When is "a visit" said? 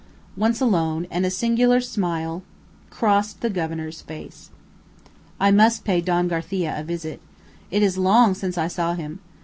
6.75-7.21